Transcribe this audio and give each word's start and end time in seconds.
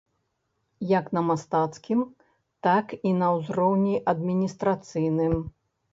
Як 0.91 1.05
на 1.17 1.21
мастацкім, 1.27 2.01
так 2.69 2.97
і 3.11 3.11
на 3.21 3.27
ўзроўні 3.37 3.95
адміністрацыйным. 4.15 5.37